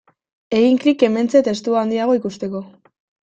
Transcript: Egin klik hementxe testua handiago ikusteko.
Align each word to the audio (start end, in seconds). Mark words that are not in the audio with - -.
Egin 0.59 0.79
klik 0.85 1.05
hementxe 1.07 1.43
testua 1.49 1.83
handiago 1.85 2.17
ikusteko. 2.23 2.63